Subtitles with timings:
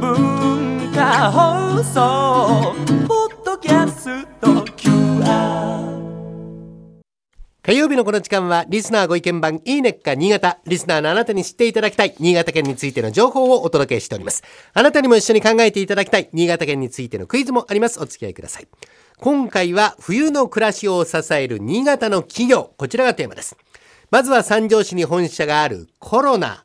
[0.00, 2.74] 文化放送
[3.08, 4.46] ポッドキャスト
[4.76, 5.96] QR
[7.62, 14.44] 火曜日のこの時間はリスナーご意見番いいねっか新潟リスナーのあなたに知っていただきたい新潟県についての情報をお届けしております。
[14.72, 18.00] あなたにも一緒に考えていただきたい新潟県についてのクイズもあります。
[18.00, 18.68] お付き合いください。
[19.18, 22.72] 今回は冬の暮らしを支える新潟の企業。
[22.76, 23.56] こちらがテーマです。
[24.12, 26.62] まずは三条市に本社があるコロナ。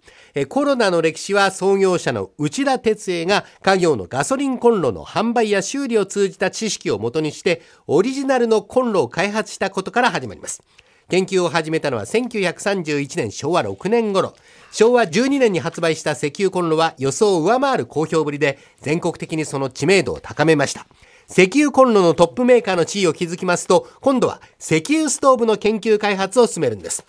[0.48, 10.64] コロナの歴史は創業者の内田哲也が家業のガソリンコンロの販売や修理を通じた知識をもとにしてオリジナルのコンロを開発したことから始まります。
[11.10, 14.34] 研究を始めたのは1931年昭和6年頃。
[14.72, 20.88] 昭和12年に発売した石油コンロは予想を上回る好評ぶりで全国的にその知名度を高めました。
[21.30, 27.06] 石油コンロのトップメーカーの地位を築きますと今度は石油ストーブの研究開発を進めるんです。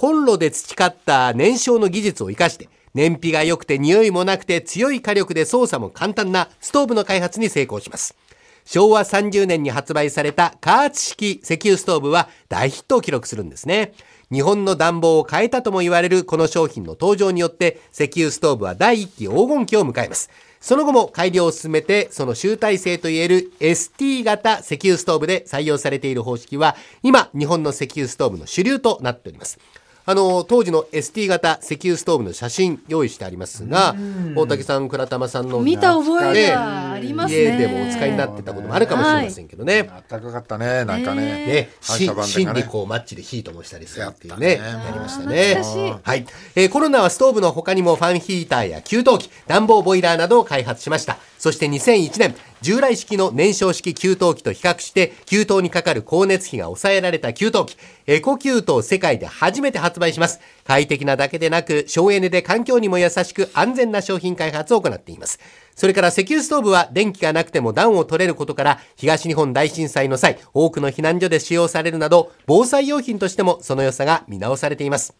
[0.00, 8.16] コンロで培った燃焼の技術を生かして燃費が良くて匂いもなくて強い火力で操作も簡単なストーブの開発に成功します。
[8.64, 13.92] 昭和30年に発売された加圧式石油ストーブは大ヒットを記録するんですね。
[14.32, 20.30] 日本の暖房を変えたとも言われるこの商品の登場によって石油ストーブは第一期黄金期を迎えます。
[20.62, 29.58] その後も改良を進めてその集大成といえる ST 型石油ストーブで採用されている方式は今日本の石油ストーブの主流となっております。
[30.06, 33.94] あの当時の ST 型石油ストーブの写真用意してありますが
[34.34, 45.60] 大竹さん倉玉さんの見た覚えねが家でもお使いになってたこともあるかもしれませんけどね、暖かかったねなんかね、ね、し反射板でかね芯にこうマッチでヒートもしたりするっていうねやりましたね。
[46.02, 51.18] はい、えーコロナはストーブの他にもファンヒーターや給湯器暖房ボイラーなどを開発しました。
[51.38, 57.76] そして2001年従来式の燃焼式給湯器と比較して給湯にかかる光熱費が抑えられた給湯器。
[58.06, 60.40] エコ給湯世界で初めて発売します。
[60.70, 65.40] 快適なだけでなく省エネで環境にも優しく安全な商品開発を行っています
[65.80, 75.14] それから石油ストーブは電気がなくても暖を取れることから東日本大震災の際多くの避難所で使用されるなど防災用品としてもその良さが見直されています。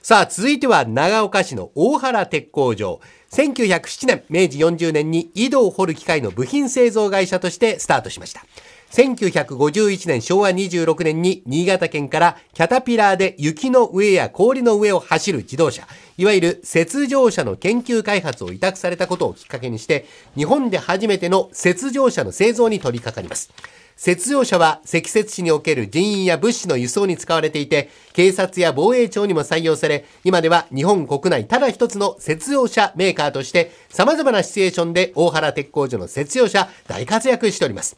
[0.00, 3.02] さあ続いては長岡市の大原鉄工場。
[3.32, 8.46] 1907年明治40年に井戸を掘る機械の部品製造会社としてスタートしました。
[8.90, 20.06] 1951年昭和26年に新潟県からキャタピラーで雪の上や氷の上を走る自動車いわゆる雪上車の研究開発を委託されたことをきっかけにして
[20.36, 23.52] 日本で初めての雪上車の製造に取り掛かります
[24.00, 37.96] 雪上車は積雪地における人員や物資の輸送に使われていて、警察や防衛庁にも採用され、今では日本国内ただ一つの雪上車メーカーとして、様々なシチュエーションで大原鉄工所の雪上車大活躍しております。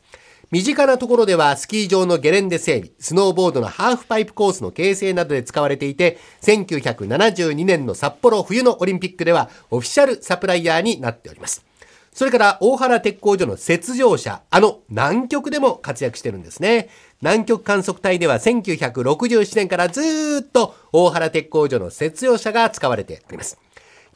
[0.51, 11.65] 身近なところではスキー場のゲレンデ整備、スノーボードのハーフパイプコースの形成などで使われていて、1972年の札幌冬のオリンピックではオフィシャルサプライヤーになっております。
[12.13, 16.89] それから大原鉄工所の雪上車、あの南極でも活躍してるんですね。
[17.21, 23.57] 南極観測隊では1967年からずっと大原鉄工所の雪上車が使われております。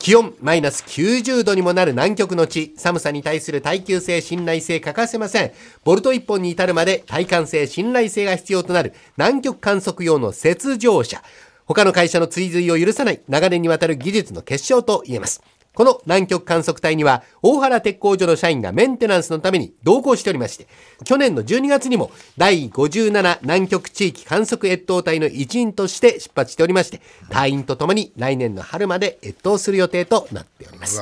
[0.04, 5.52] 気温マイナス90度にもなる南極の地、寒さに対する耐久性、信頼性欠かせません。
[5.82, 11.22] ボルト1本に至るまで耐寒性、信頼性が必要となる南極観測用の雪上車。
[11.64, 15.42] 他の会社の追随を許さない長年にわたる技術の結晶と言えます。
[15.74, 20.68] この南極観測隊には、大原鉄工所の社員がメンテナンスのために同行しておりまして、
[21.04, 31.00] 去年の12月にも、第57南極地域観測越冬隊の一員として出発しておりまして、隊員とともに来年の春まで越冬する予定となっております。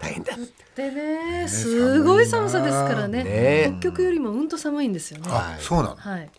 [0.00, 0.32] 大変だ。
[0.76, 1.48] でね。
[1.48, 3.24] すごい寒さですからね。
[3.24, 3.78] ね。
[3.80, 5.26] 北極よりもうんと寒いんですよね。
[5.30, 6.30] あそうなの、はい。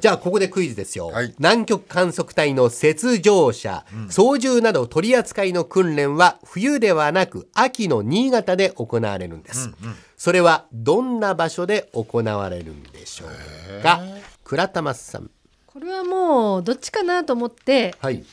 [0.00, 1.32] じゃあここでクイズですよ、はい。
[1.38, 9.70] 南極観測隊の雪上車、操縦など取り扱いの訓練は冬ではなく秋の新潟で行われるんです、
[10.16, 14.00] それはどんな場所で行われるんでしょうか？
[14.42, 15.30] 倉玉さん。
[15.66, 18.24] これはもうどっちかなと思ってはい。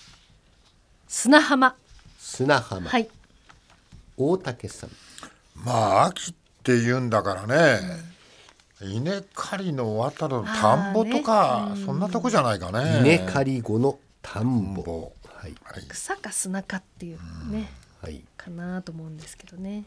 [1.08, 1.76] 砂浜。
[2.18, 3.08] 砂浜、はい。
[4.18, 4.90] 大竹さん
[5.56, 7.80] まあ秋って言うんだからね、
[8.82, 13.00] 稲刈りの終わったの田んぼとか、そんなとこじゃないかね。
[13.02, 15.12] 稲刈り後の田んぼ。
[15.34, 15.56] はい、
[15.90, 17.20] 草か砂かっていう
[17.52, 17.70] ね
[18.02, 18.24] はい。
[18.36, 19.84] かなと思うんですけどね。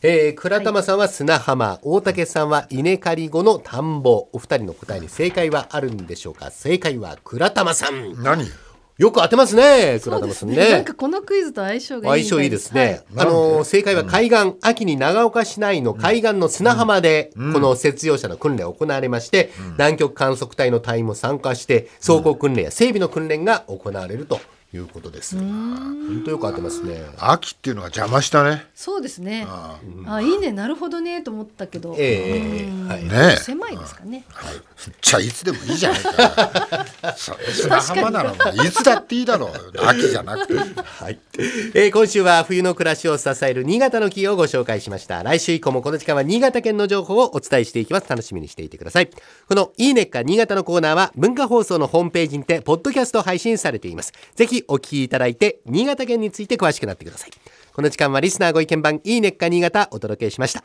[0.00, 4.28] えー、倉玉さんは砂浜、大竹さんは稲刈り後の田んぼ。
[4.32, 6.50] お二人の答えに正解はあるんでしょうか？
[6.50, 8.22] 正解は倉玉さん。
[8.22, 8.44] 何？
[9.02, 10.56] よく当てますね倉そうです玉さんね。
[10.56, 13.26] ねなんかこのクイズと相性がいい相性いいですね、はい。
[13.26, 24.38] あの正解は海岸、秋に長岡市内の海岸の砂浜でこの雪上車の訓練が行われまして、南極観測隊の隊員も参加して走行訓練や整備の訓練が行われると
[24.74, 25.36] いうことです。
[25.38, 27.04] 本当よく合ってますね。
[27.18, 28.66] 秋っていうのが邪魔したね。
[28.74, 29.46] そうですね。
[29.46, 31.94] あ、いいね、なるほどねと思ったけど。
[31.98, 33.04] ええはい。
[33.04, 34.24] ね狭いですかね。
[35.00, 36.86] じゃあいつでもいいじゃないか。
[37.16, 39.86] そ砂浜ならいつだっていいだろう。
[39.86, 40.54] 秋じゃなくて。
[40.54, 41.18] はい、
[41.74, 45.22] えー今週は冬の暮らしを支える新潟の企業をご紹介しました。
[45.22, 48.08] 来週以降もこの時間は新潟県の情報をお伝えしていきます。
[48.08, 49.10] 楽しみにしていてください。
[49.48, 54.12] このいいねっか新潟のコーナーは文化放送のホームページにてポッドキャスト配信されています。
[54.34, 57.30] ぜひお聞きいただいて新潟県について詳しくなってください。
[57.72, 60.62] この時間はリスナーご意見番いいねっか新潟お届けしました。